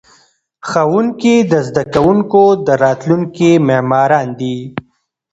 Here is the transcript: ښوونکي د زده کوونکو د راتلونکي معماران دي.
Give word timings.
ښوونکي 0.69 1.35
د 1.51 1.53
زده 1.67 1.83
کوونکو 1.93 2.43
د 2.65 2.67
راتلونکي 2.83 3.51
معماران 3.67 4.27
دي. 4.39 4.57